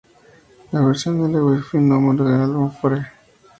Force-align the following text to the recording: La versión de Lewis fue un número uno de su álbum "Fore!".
La 0.71 0.81
versión 0.81 1.21
de 1.21 1.29
Lewis 1.29 1.63
fue 1.63 1.79
un 1.79 1.89
número 1.89 2.23
uno 2.23 2.23
de 2.31 2.37
su 2.37 2.41
álbum 2.53 2.71
"Fore!". 2.71 3.05